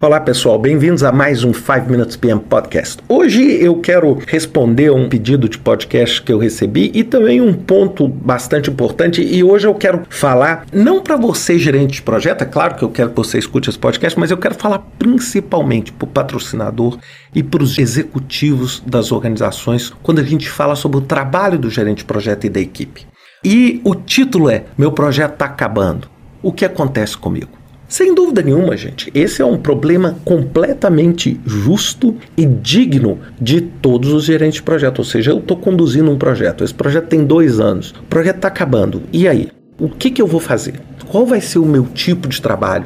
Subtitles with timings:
[0.00, 3.02] Olá pessoal, bem-vindos a mais um 5 Minutes PM Podcast.
[3.08, 8.06] Hoje eu quero responder um pedido de podcast que eu recebi e também um ponto
[8.06, 9.20] bastante importante.
[9.20, 12.90] E hoje eu quero falar, não para você, gerente de projeto, é claro que eu
[12.90, 16.96] quero que você escute esse podcast, mas eu quero falar principalmente para o patrocinador
[17.34, 21.98] e para os executivos das organizações quando a gente fala sobre o trabalho do gerente
[21.98, 23.04] de projeto e da equipe.
[23.44, 26.08] E o título é Meu projeto está acabando.
[26.40, 27.57] O que acontece comigo?
[27.88, 34.24] Sem dúvida nenhuma, gente, esse é um problema completamente justo e digno de todos os
[34.24, 34.98] gerentes de projeto.
[34.98, 38.48] Ou seja, eu estou conduzindo um projeto, esse projeto tem dois anos, o projeto está
[38.48, 39.02] acabando.
[39.10, 39.48] E aí?
[39.80, 40.74] O que, que eu vou fazer?
[41.08, 42.84] Qual vai ser o meu tipo de trabalho?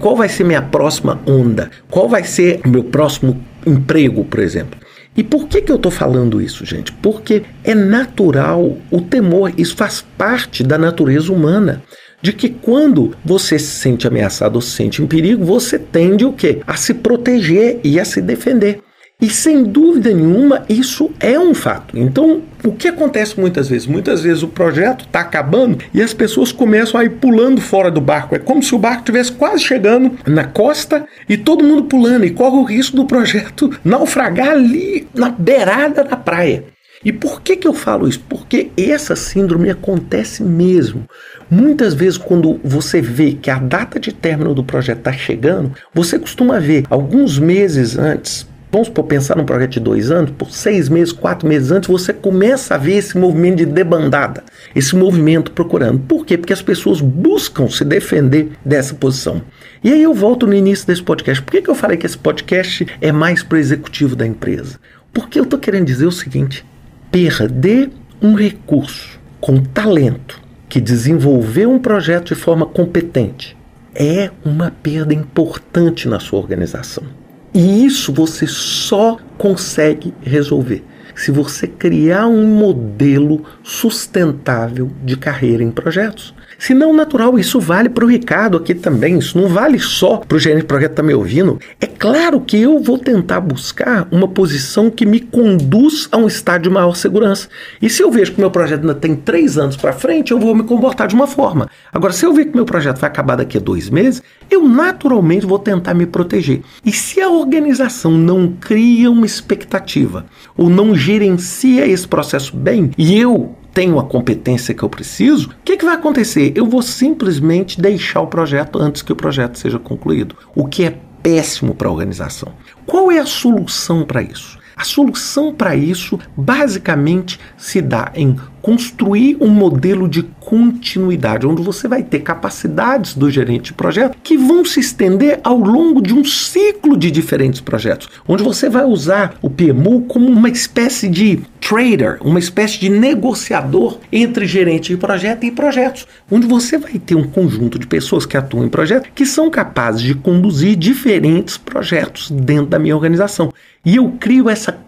[0.00, 1.70] Qual vai ser minha próxima onda?
[1.88, 4.80] Qual vai ser o meu próximo emprego, por exemplo?
[5.16, 6.90] E por que, que eu estou falando isso, gente?
[6.92, 11.82] Porque é natural o temor, isso faz parte da natureza humana
[12.22, 16.32] de que quando você se sente ameaçado ou se sente em perigo, você tende o
[16.32, 16.60] quê?
[16.66, 18.80] A se proteger e a se defender.
[19.20, 21.98] E sem dúvida nenhuma, isso é um fato.
[21.98, 23.86] Então, o que acontece muitas vezes?
[23.86, 28.00] Muitas vezes o projeto está acabando e as pessoas começam a ir pulando fora do
[28.00, 28.34] barco.
[28.34, 32.30] É como se o barco estivesse quase chegando na costa e todo mundo pulando e
[32.30, 36.64] corre o risco do projeto naufragar ali na beirada da praia.
[37.02, 38.20] E por que, que eu falo isso?
[38.28, 41.08] Porque essa síndrome acontece mesmo.
[41.50, 46.18] Muitas vezes, quando você vê que a data de término do projeto está chegando, você
[46.18, 51.10] costuma ver alguns meses antes, vamos pensar num projeto de dois anos, por seis meses,
[51.10, 54.44] quatro meses antes, você começa a ver esse movimento de debandada,
[54.76, 56.00] esse movimento procurando.
[56.00, 56.36] Por quê?
[56.36, 59.40] Porque as pessoas buscam se defender dessa posição.
[59.82, 61.42] E aí eu volto no início desse podcast.
[61.42, 64.78] Por que, que eu falei que esse podcast é mais para o executivo da empresa?
[65.12, 66.64] Porque eu estou querendo dizer o seguinte:
[67.10, 73.56] perder um recurso com talento que desenvolveu um projeto de forma competente
[73.94, 77.04] é uma perda importante na sua organização.
[77.52, 80.84] E isso você só consegue resolver
[81.14, 86.34] se você criar um modelo sustentável de carreira em projetos.
[86.60, 89.18] Se não natural, isso vale para o Ricardo aqui também.
[89.18, 91.58] Isso não vale só para o gerente de projeto que está me ouvindo.
[91.80, 96.64] É claro que eu vou tentar buscar uma posição que me conduz a um estado
[96.64, 97.48] de maior segurança.
[97.80, 100.54] E se eu vejo que meu projeto ainda tem três anos para frente, eu vou
[100.54, 101.66] me comportar de uma forma.
[101.90, 105.46] Agora, se eu ver que meu projeto vai acabar daqui a dois meses, eu naturalmente
[105.46, 106.60] vou tentar me proteger.
[106.84, 110.26] E se a organização não cria uma expectativa
[110.58, 115.54] ou não gerencia esse processo bem, e eu tenho a competência que eu preciso, o
[115.64, 116.52] que, que vai acontecer?
[116.54, 120.98] Eu vou simplesmente deixar o projeto antes que o projeto seja concluído, o que é
[121.22, 122.52] péssimo para a organização.
[122.84, 124.58] Qual é a solução para isso?
[124.76, 131.88] A solução para isso basicamente se dá em construir um modelo de continuidade, onde você
[131.88, 136.24] vai ter capacidades do gerente de projeto que vão se estender ao longo de um
[136.24, 142.18] ciclo de diferentes projetos, onde você vai usar o PMO como uma espécie de trader,
[142.22, 147.28] uma espécie de negociador entre gerente de projeto e projetos, onde você vai ter um
[147.28, 152.66] conjunto de pessoas que atuam em projeto que são capazes de conduzir diferentes projetos dentro
[152.66, 153.52] da minha organização.
[153.84, 154.78] E eu crio essa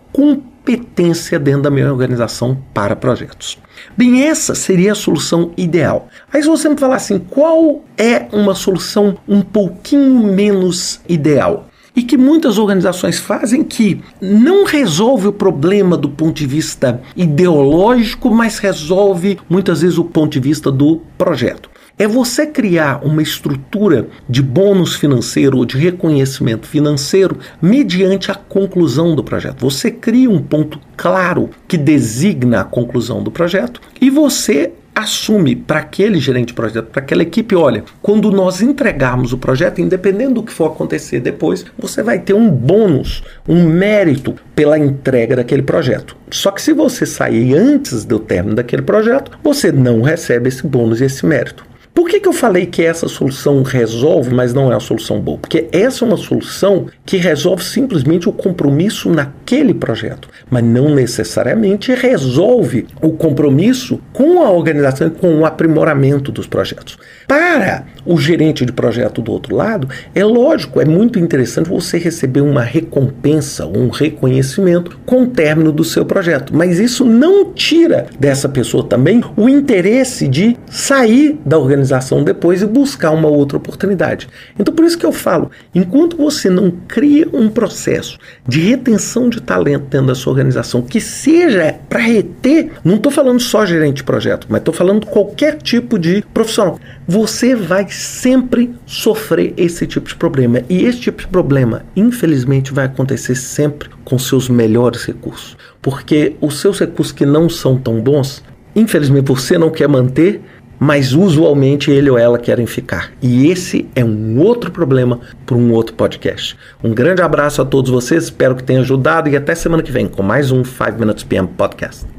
[0.62, 3.58] competência dentro da minha organização para projetos.
[3.96, 6.08] Bem, essa seria a solução ideal.
[6.32, 11.68] Aí se você me falar assim, qual é uma solução um pouquinho menos ideal?
[11.94, 18.30] E que muitas organizações fazem que não resolve o problema do ponto de vista ideológico,
[18.30, 21.68] mas resolve muitas vezes o ponto de vista do projeto
[22.02, 29.14] é você criar uma estrutura de bônus financeiro ou de reconhecimento financeiro mediante a conclusão
[29.14, 29.60] do projeto.
[29.60, 35.78] Você cria um ponto claro que designa a conclusão do projeto e você assume para
[35.78, 40.42] aquele gerente de projeto, para aquela equipe, olha, quando nós entregarmos o projeto, independente do
[40.42, 46.16] que for acontecer depois, você vai ter um bônus, um mérito pela entrega daquele projeto.
[46.30, 51.00] Só que se você sair antes do término daquele projeto, você não recebe esse bônus
[51.00, 51.71] e esse mérito.
[51.94, 55.36] Por que, que eu falei que essa solução resolve, mas não é a solução boa?
[55.36, 61.94] Porque essa é uma solução que resolve simplesmente o compromisso naquele projeto, mas não necessariamente
[61.94, 66.96] resolve o compromisso com a organização e com o aprimoramento dos projetos.
[67.28, 72.40] Para o gerente de projeto do outro lado, é lógico, é muito interessante você receber
[72.40, 78.48] uma recompensa, um reconhecimento com o término do seu projeto, mas isso não tira dessa
[78.48, 84.28] pessoa também o interesse de sair da organização organização depois e buscar uma outra oportunidade.
[84.58, 89.40] Então, por isso que eu falo: enquanto você não cria um processo de retenção de
[89.40, 94.04] talento dentro da sua organização que seja para reter, não estou falando só gerente de
[94.04, 100.14] projeto, mas estou falando qualquer tipo de profissional, você vai sempre sofrer esse tipo de
[100.14, 100.62] problema.
[100.68, 105.56] E esse tipo de problema, infelizmente, vai acontecer sempre com seus melhores recursos.
[105.80, 108.42] Porque os seus recursos que não são tão bons,
[108.74, 110.40] infelizmente você não quer manter,
[110.82, 113.12] mas usualmente ele ou ela querem ficar.
[113.22, 116.58] E esse é um outro problema para um outro podcast.
[116.82, 120.08] Um grande abraço a todos vocês, espero que tenha ajudado e até semana que vem
[120.08, 122.11] com mais um 5 Minutes PM Podcast.